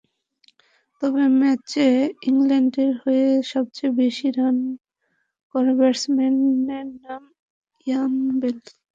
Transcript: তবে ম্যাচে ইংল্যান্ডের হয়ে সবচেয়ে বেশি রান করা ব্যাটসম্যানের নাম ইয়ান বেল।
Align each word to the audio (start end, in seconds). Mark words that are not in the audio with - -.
তবে 1.01 1.23
ম্যাচে 1.39 1.87
ইংল্যান্ডের 2.29 2.91
হয়ে 3.01 3.27
সবচেয়ে 3.51 3.97
বেশি 4.01 4.27
রান 4.37 4.57
করা 5.55 5.71
ব্যাটসম্যানের 5.79 6.61
নাম 7.03 7.23
ইয়ান 7.87 8.11
বেল। 8.39 8.57